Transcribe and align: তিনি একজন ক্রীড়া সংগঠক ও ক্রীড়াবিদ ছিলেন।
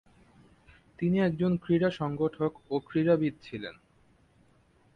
তিনি 0.99 1.17
একজন 1.19 1.51
ক্রীড়া 1.57 1.89
সংগঠক 1.91 2.51
ও 2.69 2.75
ক্রীড়াবিদ 2.79 3.33
ছিলেন। 3.41 3.75